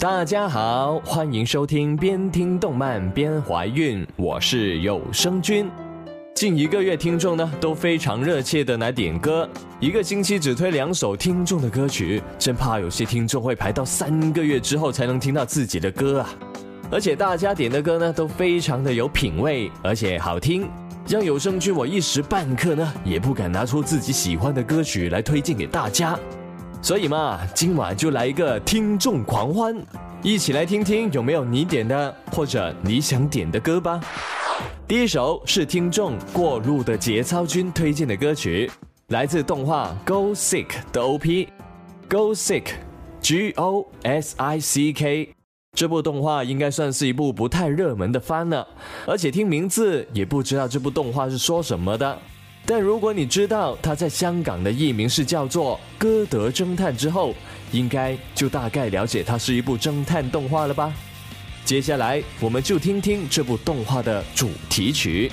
[0.00, 5.70] 大家好，欢迎收听边听动漫边怀孕，我是有声君。
[6.34, 9.46] 近一个月听众呢都非常热切的来点歌，
[9.78, 16.30] 一个星期只推两首听众的歌曲，真怕有些听众会排到三个月之后才能听到自己的歌啊！
[16.90, 20.66] 而且大家点的歌呢都非常的有品味，而且好听，
[21.06, 26.18] 让有声君我一时半刻呢也不敢拿出自己喜欢的歌曲来推荐给大家。
[26.82, 29.76] 所以嘛，今晚就来一个听众狂欢，
[30.22, 34.00] 一起来听听有没有你点的或者你想点的歌吧。
[34.88, 38.70] 第一首是听众过路的节操君推荐的歌曲，
[39.08, 41.26] 来自动画《Go Sick》的 OP，
[42.08, 42.62] 《Go Sick》
[43.20, 45.34] ，G O S I C K。
[45.76, 48.66] 这部动画应该算是一部不太热门的番了，
[49.06, 52.18] 而且听名字也不知道这部动画是说什么的。
[52.72, 57.34] 但如果你知道他在香港的艺名是叫做《歌德侦探》之后，
[57.72, 60.92] 应该就大概了解它是一部侦探动画了吧？
[61.64, 65.32] 接下来我们就听听这部动画的主题曲。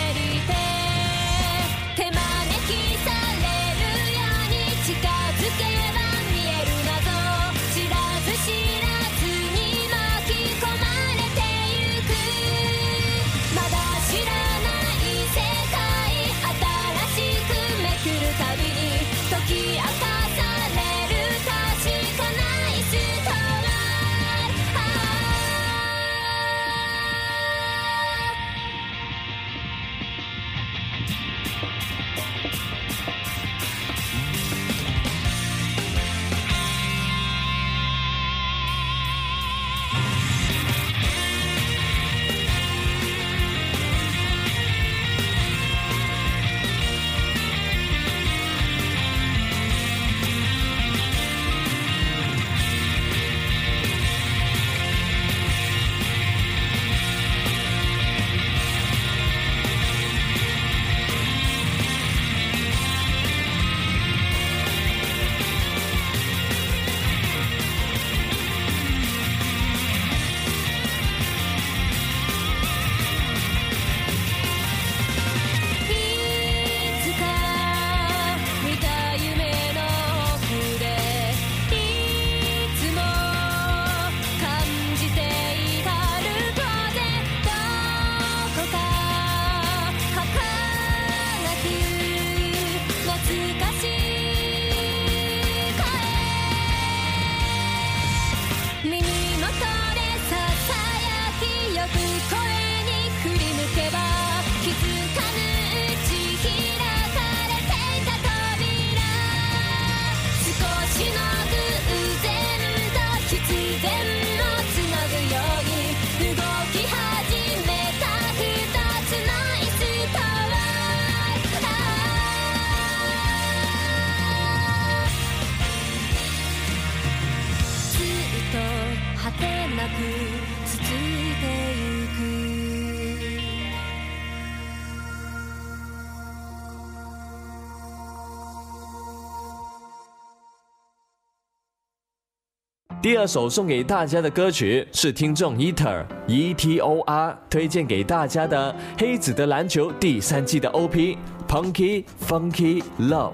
[143.04, 153.34] 第二首送给大家的歌曲是听众 e t e r E T O R 推荐给大家的《黑子的篮球》第三季的 O P Punky Funky Love。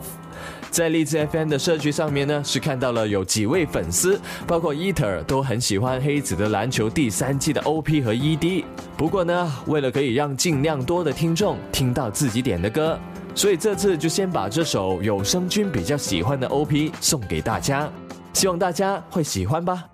[0.72, 8.66] 在荔枝 F M 的社区上面呢，是看到了有几位粉丝，包括 e t e r 都很喜欢《黑子的篮球》第三季的 O P 和 E D。
[8.98, 13.00] 不过呢，为了可以让尽量多的听众听到自己点的歌，
[13.36, 17.88] 所以这次就先把这首有声君比较喜欢的 O P 送给大家。
[18.40, 19.89] 希望大家会喜欢吧。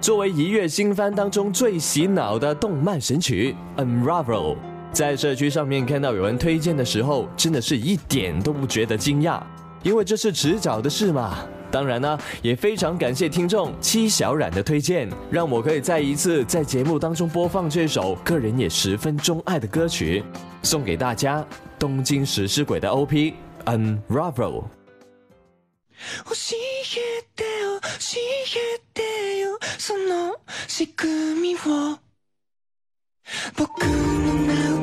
[0.00, 4.54] 作为一月新番当中最洗脑的动漫神曲《Unravel》，
[4.92, 9.42] 在社区上面看到有人推荐的时候，真的是一点都不觉得惊讶，
[9.82, 11.38] 因为这是迟早的事嘛。
[11.70, 20.22] 当然呢，也非常感谢听众七小冉的推荐，让我可以再一次在节目当中播放这首个人也十分钟爱的歌曲，
[20.62, 21.42] 送给大家
[21.76, 24.32] 《东京食尸鬼》的 OP《Unravel》。
[25.98, 30.36] 教えてよ教えてよその
[30.68, 31.98] 仕組みを
[33.56, 34.77] 僕のを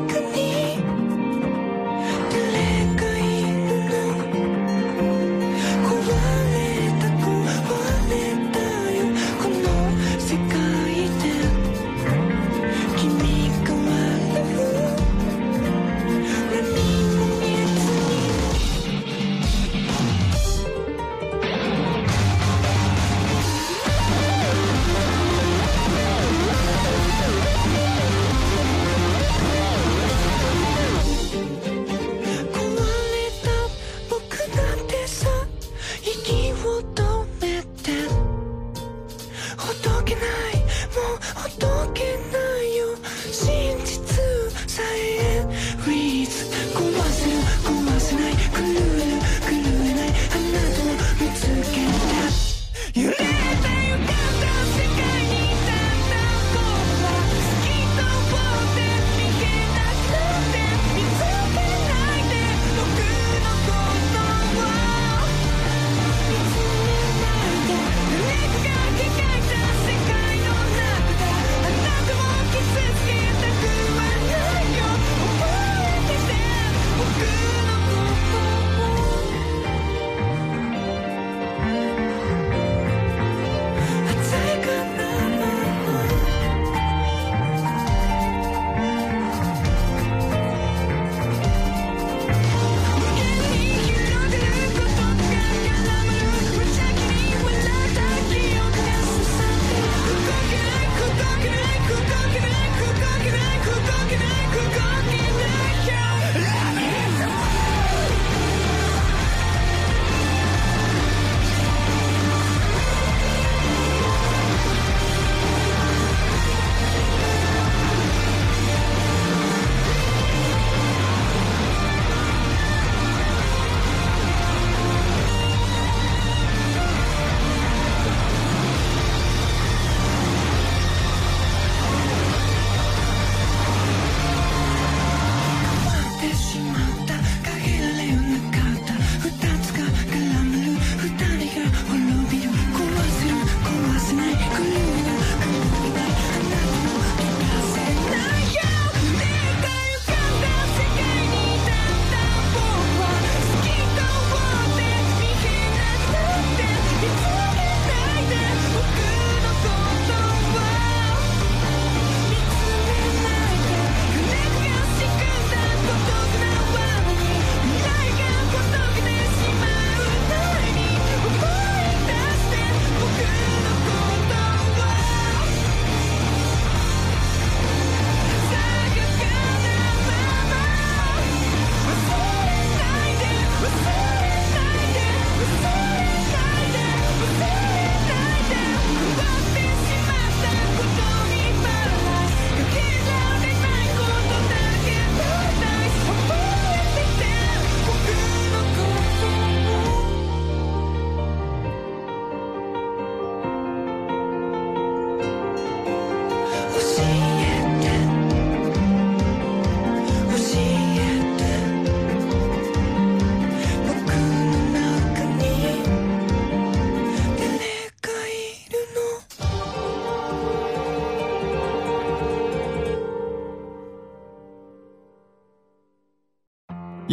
[39.58, 41.40] ほっとけないもう
[41.74, 42.05] ほっとけ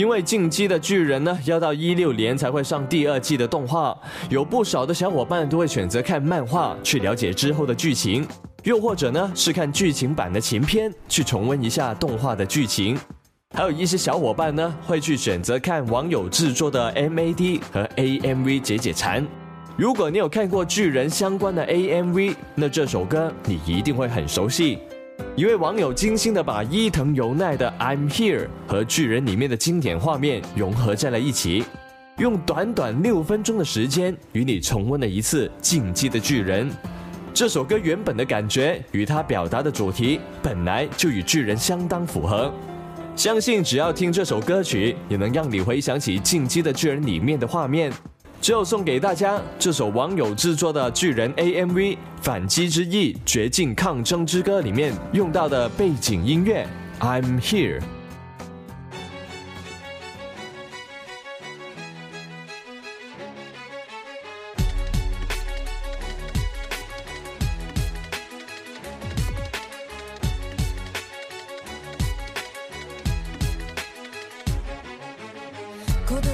[0.03, 3.97] 因为《进击的巨人》呢，要到一六年才会上第二季的动画，
[4.31, 8.27] 有不少的小伙伴都会选择看漫画去了解之后的剧情，
[8.65, 12.99] 又或者呢是看剧情版的前篇去重温一下动画的剧情，
[13.55, 19.25] 还有一些小伙伴呢会去选择看网友制作的 MAD 和 AMV 解解馋。
[19.77, 24.81] 如果你有看过巨人相关的 AMV，那这首歌你一定会很熟悉。
[25.35, 31.65] 一位网友精心的把伊藤由奈的《I'm Here》和《巨人》里面的经典画面融合在了一起，
[32.19, 36.71] 用短短六分钟的时间与你重温了一次《进击的巨人》。
[37.33, 42.53] 这首歌原本的感觉与它表达的主题本来就与巨人相当符合，
[43.17, 47.91] 相信只要听这首歌曲，也能让你回想起《进击的巨人》里面的画面。
[48.43, 51.73] 只有送给大家这首网友制作的巨人 AMV
[52.21, 56.67] 《反击之翼：绝境抗争之歌》里面用到的背景音乐
[57.23, 57.79] 《I'm Here》。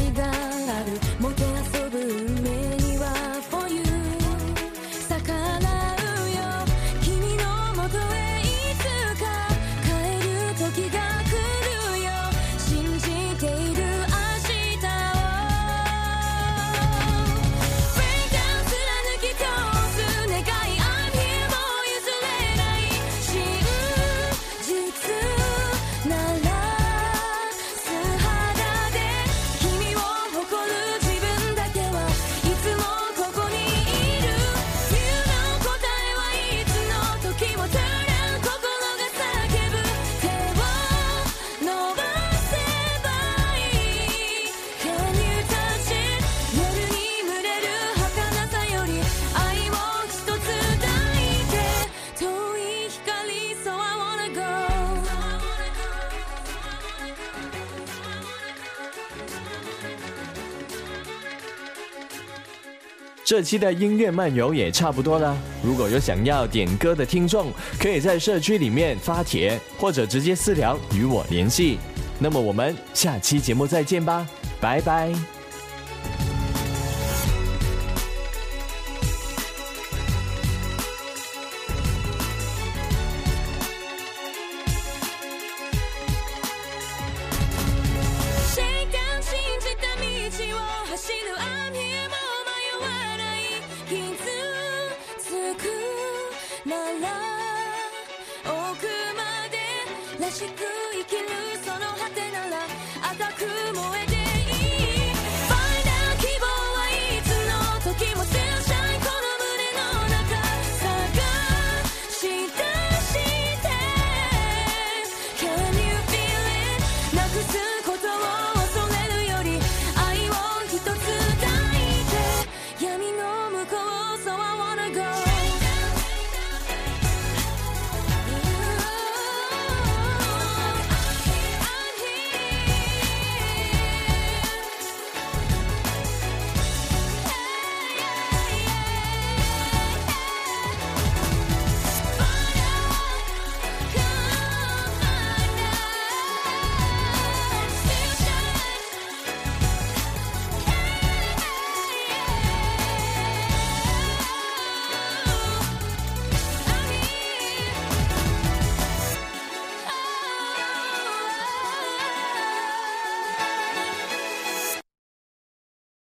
[63.24, 65.36] 这期的音乐漫游也差不多了。
[65.62, 71.78] 如果有想要点歌的听众，可以在社区里面发帖，或者直接私聊与我联系。
[72.18, 74.26] 那么我们下期节目再见吧，
[74.60, 75.14] 拜拜。